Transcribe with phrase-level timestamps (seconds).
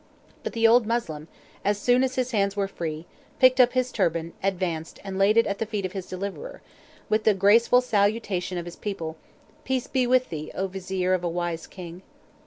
[0.41, 1.27] But the old Moslem,
[1.63, 3.05] as soon as his hands were free,
[3.37, 6.63] picked up his turban, advanced, and laid it at the feet of his deliverer,
[7.07, 9.15] with the graceful salutation of his people,
[9.63, 12.01] "Peace be with thee, O Vizier of a wise king!"